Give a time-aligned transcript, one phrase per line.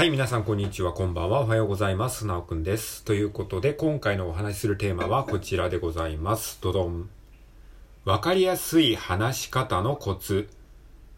[0.00, 2.26] はい、皆さんこんにちは、こんばんは、おはようございます。
[2.26, 3.04] なおくんです。
[3.04, 6.58] ということで、今回のお話しするテーマはこちらでございます。
[6.62, 7.10] どどん。
[8.06, 10.48] わかりやすい話し方のコツ。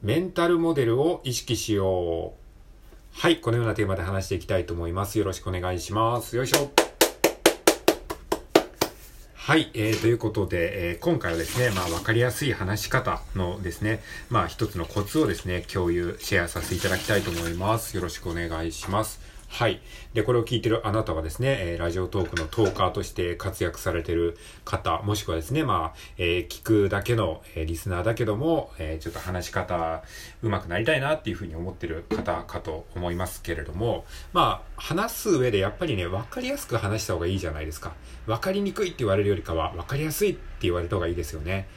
[0.02, 3.20] メンタルモデルを意識しよう。
[3.20, 5.16] はい、このようなテーマで話していきたいと思います。
[5.16, 6.34] よろしくお願いします。
[6.34, 6.91] よいしょ。
[9.44, 14.00] はい、えー、ということで、えー、今回はですね、まあ、わかりやすい話し方のですね、
[14.30, 17.96] まあ、一つのコツをですね、共有、シェアさせていただきたいと思います。
[17.96, 19.31] よろしくお願いします。
[19.52, 19.82] はい。
[20.14, 30.02] で、これを聞いてるあなたはですね、えー、ラジオトークのトーカーとして活躍されてる方、もしくはですね、まあ、えー、聞くだけの、えー、リスナーだけども、えちょっと話し方
[30.42, 37.92] 上手くなりたいなっていうふうに思ってる方かと思いますけれども、まあ、話す上でやっぱりね、わかりやすく話した方がいいじゃないですか。
[38.26, 41.68] わかりにくいって言われるよりかは、わかりやすいって言われた方がいいですよね。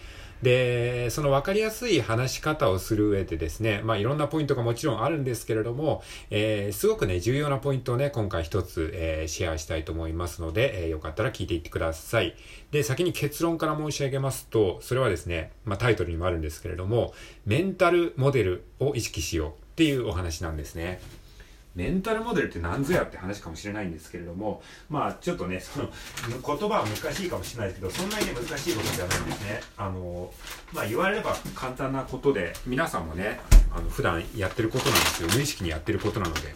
[0.41, 12.35] で、その分かりやすい話し方をする上でですね、まあいろんなポイントがもちろんあるんですけれども、えー、すごくね、重要なポイントをね、今回一つ、えー、シェアしたいと思いますので、えー、よかったら聞いていってください。
[12.71, 17.13] で、先に結論から申し上げますと、それはですね、まあタイトルにもあるんですけれども、
[17.45, 20.99] メンタルモデルを意識しようっていうお話なんですね。
[21.75, 25.89] メンタルモデルって何ぞやって話かもしれないんですけれども、まあちょっとね、その
[26.29, 29.61] 言葉は難しいかもしれないですけど、そんなにね難しいことじゃないんですね。
[29.77, 30.33] あの、
[30.73, 33.39] まあ言われれば簡単なことで、皆さんもね、
[33.75, 35.29] あの普段やってることなんですよ。
[35.33, 36.53] 無意識にやってることなので。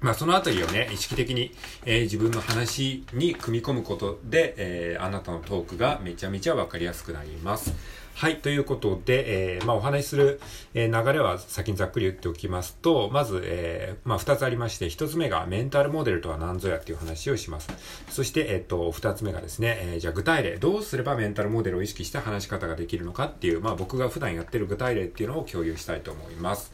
[0.00, 7.72] まあそのあたりをね、意識的に、えー、自分の話に組み込むことで、えー、あなたのトークがめちゃめちゃわかりやすくなります。
[8.14, 10.40] はい、ということで、えー、まあ、お話しする、
[10.74, 17.68] えー、流れは先にざっくり言っておきますと、まず、えー、まあ、二つありまして、一つ目がメンタルモデルとは何ぞやっていう話をします。
[18.10, 26.70] そして、えっ、と、二つ目がですね、え、じゃあ具体例、どうすればメンタルモデルを意識した話し方ができるのかっていう、まあ、僕が普段やってる具体例っていうのを共有したいと思います。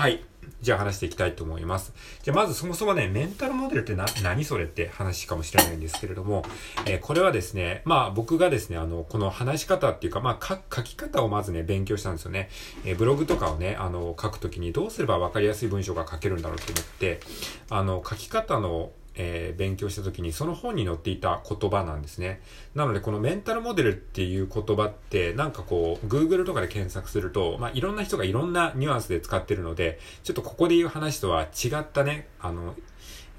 [0.00, 0.24] はい。
[0.62, 1.92] じゃあ話していきたいと思います。
[2.22, 6.42] じゃあまずそもそもね、メンタルモデルってな、何それって話かもしれないんですけれども、
[6.86, 12.48] えー、これはですね、まあ僕がですね、あの、この話し方っていうか、まあ書き方をまずね、勉強したんですよね。
[12.86, 17.20] えー、ブログとかをね、あの、書くときにどうすればわかりやすい文章が書けるんだろうと思って、
[17.68, 22.40] あの、書き方のえー、勉強した時にその本に載っていた言葉なんですね。
[22.74, 32.74] なのでこのメンタルモデルっていう言葉ってなんかこう Google とかで検索すると、まあ、いろんな人がいろんなニュアンスで使ってるのでちょっとここで言う話とは違ったね、あの、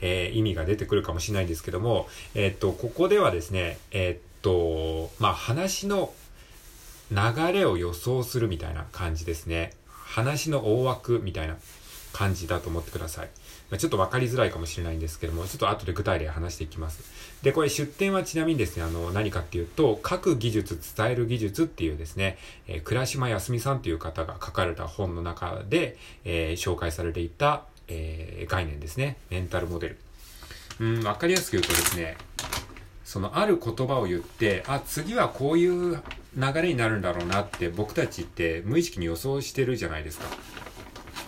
[0.01, 6.11] えー、意味が出てくるかもしれないんですけども、えー、っと、ここではですね、えっと、まあ、話の
[7.11, 9.73] 流れを予想するみたいな感じですね。
[9.87, 11.57] 話の大枠みたいな
[12.13, 13.29] 感じだと思ってください。
[13.69, 17.03] ま、ちょっと分かりづらいかもしれないんですけども、ちょっと後で具体例話していきます。
[17.41, 29.17] で、これ出典はちなみにですね、あの、何かっていうと、書く技術、伝える技術っていうですね、えー、倉島康美さんという方が書かれた本の中で、えー、紹介されていた、えー、概念ですね。
[29.29, 29.97] メンタルモデル。
[30.79, 32.17] うん、分かりやすく言うとですね、
[33.05, 36.01] そのある言葉を言って、あ、次はこういう
[36.37, 40.25] 流れになるんだろうなって僕たちって無意識に予想してるじゃないですか。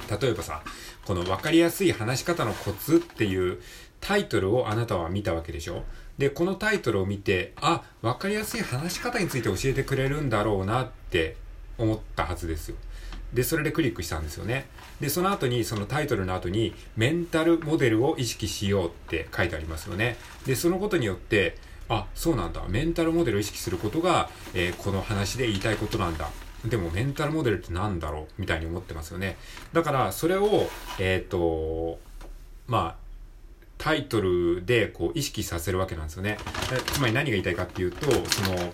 [0.10, 0.62] 例えばさ、
[1.06, 3.60] この分かりやすい話し方のコツっていう
[4.02, 5.84] タイトルをあなたは見たわけでしょ？
[6.18, 11.38] で、このタイトルを見て、あ、分かりやすい話し方について教えてくれるんだろうなって
[11.78, 12.76] 思ったはずですよ。
[13.34, 14.68] で、それでクリックしたんですよね。
[15.02, 20.18] で、その後に、そのタイトルの後に、メンタルモデルを意識しようって書いてありますよね。
[20.46, 21.58] で、そのことによって、
[21.90, 22.62] あ、そうなんだ。
[22.68, 26.30] メンタルモデルを意識することが、えー、この話で言いたいことなんだ。
[26.66, 29.38] でもメンタルモデルって何だろうみたいに思ってますよね。
[29.74, 30.70] だからそれを、
[31.00, 32.00] えっ、ー、と、
[32.68, 33.04] まあ、
[33.78, 36.38] タイトルでこう意識させるわけなんですよね。
[36.94, 38.74] つまり何が言いたいかっていうと、その、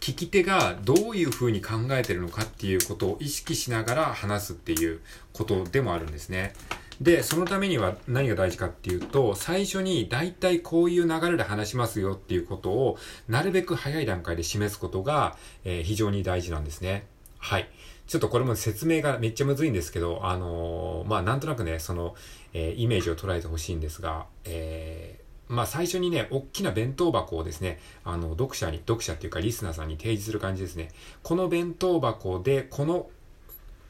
[0.00, 5.00] 聞き手がどういうふうに考えてるのかっていうことを意識しながら話すっていう
[5.32, 6.54] ことでもあるんですね。
[7.02, 12.96] で、そのためには何が大事かっていうと、最初に大体こういう流れで話しますよっていうことを、
[13.28, 17.06] なるべく早い段階で示すことが、えー、非常に大事なんですね。
[17.38, 17.68] はい。
[18.06, 22.14] ちょっとこれも説明がめっちゃむずいんですけど、あのー、まあ、なんとなくね、その、
[22.52, 30.90] えー、イメージを捉えてほしいんですが、えー、まあ、最初にね、大きな弁当箱をですね、あの、読者に、読者っていうかリスナーさんに提示する感じですね。
[31.24, 33.10] この弁当箱で、この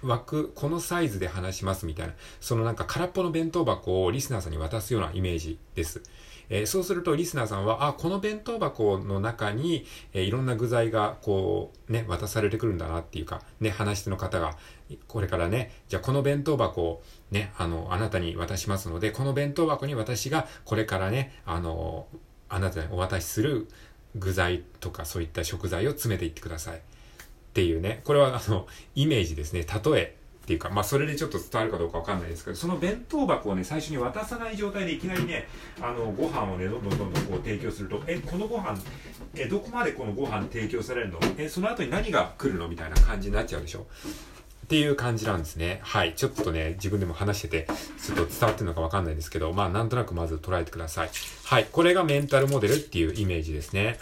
[0.02, 6.02] 枠、このサイズで話しますみたいな、そのなんか空っぽの弁当箱をリスナーさんに渡すようなイメージです。
[6.48, 14.56] えー、そうするとリスナーさんは、あ、この弁当箱の中に、えー、いろんな具材がこう、ね、渡されてくるんだなっていうか、ね、話し手の方が、
[15.08, 22.06] これからね、じゃあこの弁当箱をね、あの、あなたに渡しますので、この弁当箱に私がこれからね、あの、
[22.48, 23.68] あなたにお渡しする
[24.14, 26.82] 具材とかそういった食材を詰めていってください。
[27.52, 35.46] っていうね、これはあの、イメージですね、例えっていうか、まあそれでちょっと伝わるかどうかわかんないですけど、その弁当箱をね、最初に渡さない状態でいきなりね、
[35.82, 38.76] あの、ご飯をね、どんどんどんどんこう提供すると、え、このご飯、
[39.36, 41.18] え、どこまでこのご飯提供されるの？
[41.36, 42.68] え、その後に何が来るの？
[42.68, 43.86] みたいな感じになっちゃうでしょ？
[44.64, 45.80] っていう感じなんですね。
[45.82, 46.14] はい。
[46.14, 47.68] ちょっとね、自分でも話してて、
[48.02, 51.10] ちょっと伝わってるのかわかんないですけど、まあなんとなくまず捉えてください。
[51.44, 51.68] はい。
[51.70, 53.98] これがメンタルモデルっていうイメージですね。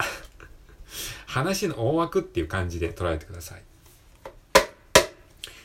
[1.30, 3.62] 話の大枠っていう感じで捉えてください。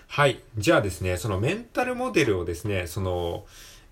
[0.08, 0.40] はい。
[0.58, 3.46] じゃあですね、そのメンタルモデルをですね、その、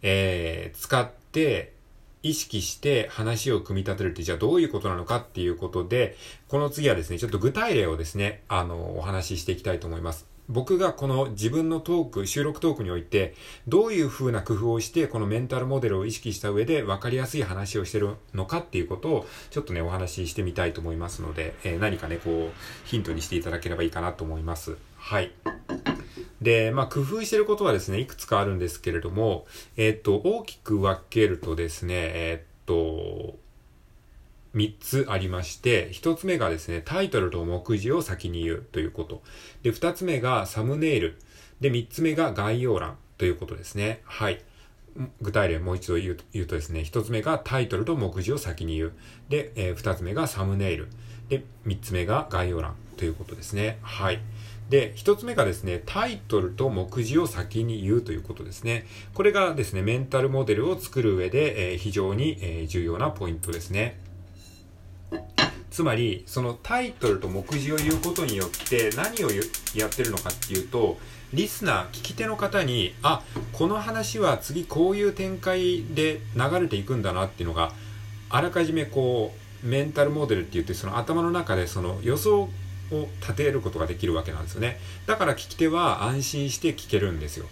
[0.04, 1.74] えー、使って、
[2.22, 6.16] 意識して話を組み立てるってじゃあどういうことなのかっていうことで、
[6.48, 10.33] この次はですね、ちょっと具体例をですね、あの、お話ししていきたいと思います。
[10.50, 13.34] 僕がこの自分のトーク、収録トークにおいて、
[13.68, 24.78] どういう風な工夫をして、このメンタルモデルを意識した上で分かりやすい話をしてるのかっていうことを、ちょっとね、お話ししてみたいと思いますので、えー、何かね、こう、ヒントにしていただければいいかなと思います。
[24.98, 25.32] はい。
[26.42, 29.46] で、まあ、工夫してることはですね、いくつかあるんですけれども、
[29.78, 33.36] えっと、大きく分けるとですね、えっと、
[34.56, 39.24] 3つありまして、1つ目がですね、タイトルと目次を先に言うということ。
[39.64, 41.18] で、2つ目がサムネイル。
[41.60, 44.02] で、3つ目が概要欄ということですね。
[44.04, 44.42] はい。
[45.22, 48.94] 具体例もう一度言う言うとですね、1つ目がタイトルと目次を先に言う。
[49.30, 50.88] で、えー、2つ目がサムネイル。
[51.30, 53.80] で、3つ目が概要欄ということですね。
[53.82, 54.20] はい。
[54.70, 58.86] で、一つ目がですね、タイトルと目次を先に言うということですね。
[59.14, 64.00] これがですね、メンタルモデルを作る上で、えー、非常に、えー、重要なポイントですね。
[65.74, 69.32] つまり、そのタイトルと目次を言うことによって何を
[69.74, 71.00] やってるのかっていうと、
[71.34, 73.24] リスナー、聞き手の方に、あ、
[73.54, 77.72] この話は次こういう展開で流れていくんだなっていうのが、
[78.30, 79.34] あらかじめこ
[79.64, 82.50] う、メンタルモデルって言って、その頭の中でその予想を
[83.20, 84.80] 立てることができるわけなんですよね。
[85.08, 87.48] だから聞き手は安心して聞けるんですよ。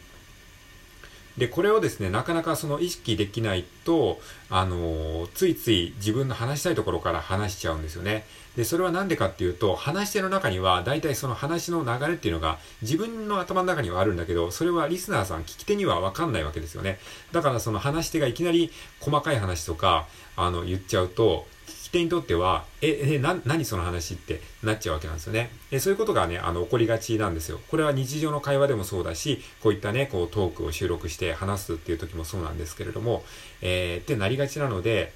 [1.41, 4.19] で、これをですね、なかなかその意識できないと、
[4.51, 8.27] あのついつい自分の話したいところから話しちゃうんですよね。
[8.55, 16.99] で、それはなんでかっていうと、話し手の中には、大体その話の流れっていうのが、自分の頭の中にはあるんだけど、それはリスナーさん、聞き手にはわかんないわけですよね。
[17.31, 20.05] だからその話し手がいきなり細かい話とか、
[20.35, 21.47] あの、言っちゃうと、
[21.91, 25.51] 手にとっては、え、え、な、何その話ってなっちゃうわけなんですよね。
[25.71, 27.59] え、そういうことがね、あの、起こりがちなんですよ。
[27.69, 33.23] これは日常の会話でもそうだし、こういったね、こうトークを収録して話すっていう時もそうなんですけれども、
[33.61, 35.13] えー、ってなりがちなので、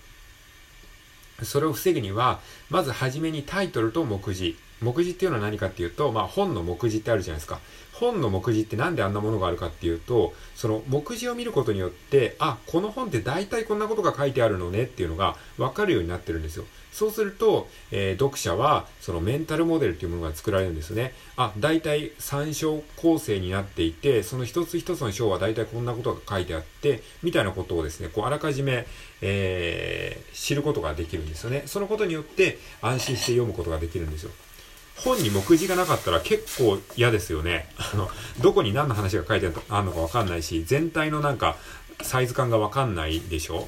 [1.44, 2.40] それを防ぐには、
[2.70, 4.58] まずはじめにタイトルと目次。
[4.82, 7.60] 目次っていうのは何かっていうと、まあ本の目次ってあるじゃないですか。
[7.94, 16.66] 本の目次ってなんであんなものがあるかっていうと、その目次を見ることによって、あ、この本って大体こんなことが書いてあるのねっていうのが分かるようになってるんですよ。
[16.92, 21.14] そうすると、えー、読者はそのメンタルモデルっていうものが作られるんですね。
[21.38, 28.86] あ、大体3章構成になっていて、その一つ一つの章は大体こんなことが書いてあって、みたいなことをですね、こうあらかじめ、
[29.22, 31.64] えー、知ることができるんですよね。
[31.66, 34.32] そのことによって安心して読むことができるんですよ。
[35.04, 37.68] 本に目次がなかったら結構嫌ですよね。
[37.78, 38.10] あの、
[38.42, 41.58] どこに何の話が書いてあるのかわかんないし、全体のなんか、
[42.02, 43.68] サイズ感がわかんないでしょ？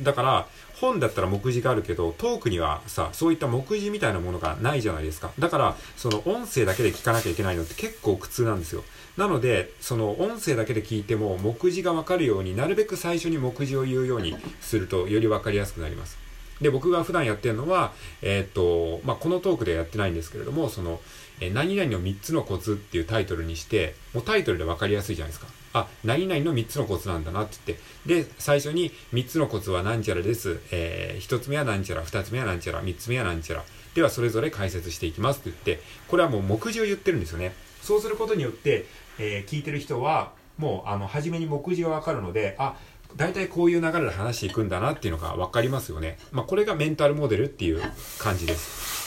[0.00, 0.48] だから、
[0.80, 5.30] 本だったら目次があるけど、トークにはさ、そういった目次みたいなものがないじゃないですか。
[5.38, 8.82] だから、その音声だけで聞かなきゃいけないのって結構苦痛なんですよ。
[9.18, 16.16] なので、その音声だけで聞いても、目次がわかるようになるべく最初に目次を言うようにすると、よりわかりやすくなります。
[16.60, 21.00] で、僕が普段やってるのは、えー、っと、まあ、このトークではやってないんですけれども、その、
[21.40, 25.50] え、何々の3つのコツっていうタイトルにして、もうタイトルで分かりやすいじゃないですか。
[25.72, 30.60] あ、何々の3つのコツなんだなって言って、で、最初に3つのコツは何ちゃらです。
[30.70, 33.64] えー、1つ目は何ちゃら、2つ目は何ちゃら、3つ目は何ちゃら。
[33.94, 37.54] では、それぞれ解説していきますって言って、これはもう目次を言ってるんですよね。
[37.82, 38.84] そうすることによって、
[39.18, 42.76] えー、聞いてる人は、もう、あの、初めに目次がわかるので、あ、
[43.16, 46.18] 大体こういう流れで話していくんだなっていうのが分かりますよね。
[46.32, 47.82] まあ、これがメンタルモデルっていう
[48.18, 49.00] 感じです。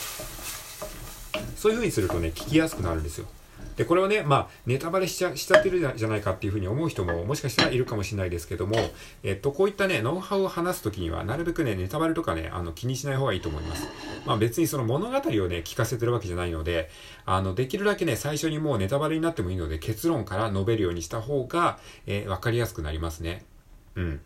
[1.56, 3.26] そういう風にするとね、聞きやすくなるんですよ。
[3.76, 8.76] で、これをね、まあ、ネタバレしちゃ、しちゃってるじゃないかっていうふうに思う人ももしかしたらいるかもしれないですけども、
[9.22, 13.88] えっと、こういったね、ノウハウを話すときには、なるべくね、ネタバレとかね、あの、気にしない方がいいと思います。
[14.26, 16.88] まあ別にその物語をね、聞かせてるわけじゃないので、
[17.26, 23.44] あの、できるだけね、最初にもうネタバレになってもいいので、結論から述べるようにした方が、えー、わかりやすくなりますね。
[23.96, 24.20] うん。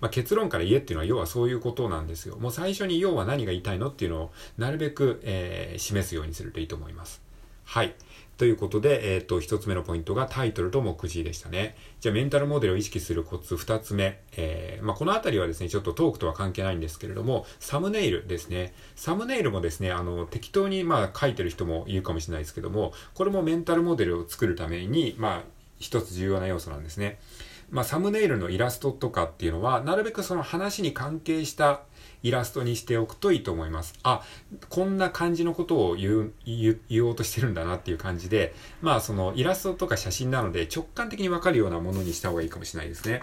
[0.00, 2.36] まあ、結論から言えっていうのは要はそういうことなんですよ。
[2.36, 7.20] もう最初に要は何が言いたいのっていうのをなるべく、えー、示すようにするといいと思います。
[7.64, 7.94] はい。
[8.38, 11.76] ということで、えっ、ー、と、一つ目のポイントがタイトルと目次でしたね。
[11.98, 14.20] じゃあ、メンタルモデルを意識するコツ二つ目。
[14.36, 18.72] えー、まあ、このあたりはですね、ちょっとトークとは関係ないんですけれども、サムネイルですね。
[18.94, 25.42] サムネイルもですね、あの、適当にまあ書いてる人もいるかもしれないですけども、これもメンタルモデルを作るために、まあ、
[25.80, 27.18] 一つ重要な要素なんですね。
[27.70, 31.82] まあ、サムネイルのイラストとかっていうのは、なるべくその話に関係した
[32.22, 33.94] イラストにしておくといいと思います。
[34.02, 34.22] あ、
[34.68, 43.22] こんな感じのことを言う、言言おうとしてるんだなっていう感じで、まあそのイラストとか写真なので直感的にわかるようなものにした方がいいかもしれないですね。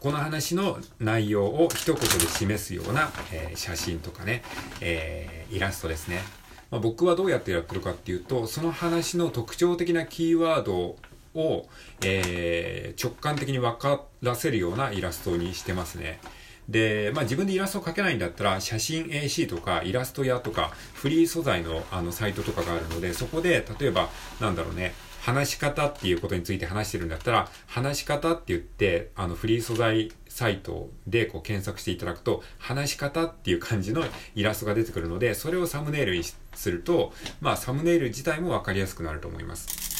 [0.00, 4.42] この話の内容を一言で示すような、えー、写真とかね、
[4.82, 6.20] えー、イラストですね。
[6.70, 10.96] まあ、僕はどうやってやってるかっていうと、その話の特徴的なキーワード
[11.34, 11.66] を、
[12.04, 16.20] えー、直感的に分からせるようなイラストにしてますね。
[16.68, 24.08] で、まあ自分でイラストを描けないんだったら、写真 AC とかイラスト屋とか、フリー素材のあのサイトとかがあるので、そこで、例えば、
[24.40, 36.24] なんだろうね、話し方っていうことについて話してるんだったら、話し方って言って、あのフリー素材サイトでこう検索していただくと、話し方っていう感じのイラストが出てくるので、それをサムネイルに
[36.54, 39.93] すると、まあサムネイル自体もわかりやすくなると思います。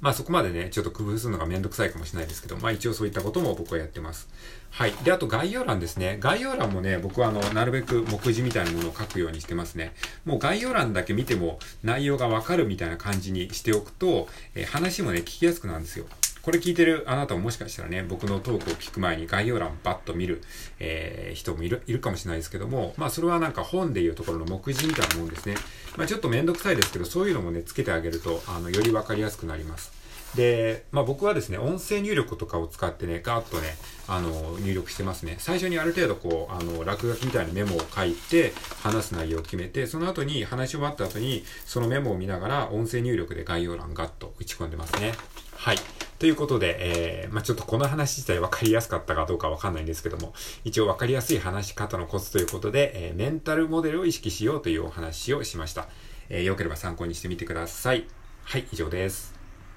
[0.00, 4.28] まあそこまでね、ちょっと工夫するのがめんどくさいかもしれないですけど、まあ一応そういったことも僕はやってます。
[4.70, 4.92] はい。
[5.04, 6.18] で、あと概要欄ですね。
[6.20, 9.94] 概要欄もね、僕はあの、なるべく目次みたいなものを書くようにしてますね。
[10.24, 16.06] もう概要欄だけ見ても内容がわかるみたいな感じにしておくと、えー、話もね、聞きやすくなるんですよ。
[16.46, 20.42] これ聞いてるあなたももしかしたらね、僕のトークを聞く前に概要欄バッと見る、
[20.78, 25.56] えー、人もいる、いるかもしれないですけども、まあそれはなんか本でいうところの目次みたいなもんですね。
[25.96, 29.90] まあちょっとめんどくさいですけど、そういうのもね、つけてあげると、あの、よりわかりやすくなります。
[30.36, 33.76] で、まあ僕はですね、音声入力とかを使ってね、ガーッとね、
[34.06, 35.38] あの、入力してますね。
[35.40, 38.52] 最初にある程度こう、あの、落書きみたいなメモを書いて、
[38.84, 45.12] 話す内容を決めて、その後に話し終わった後に、そのメモを見ながら、音声入力で概要欄ガッと打ち込んでますね。
[45.56, 45.78] はい。
[46.18, 46.76] ということで、
[47.24, 50.32] えー、まあ、ちょっとこの話自体分かりやすかったかどうか分かんないんですけども、
[50.64, 55.88] 一応分かりやすい話し方のコツということで、えー、メンタルモデルを意識しようというお話をしました。
[56.28, 58.06] えー、よければ参考にしてみてください。
[58.44, 59.35] はい、以上です。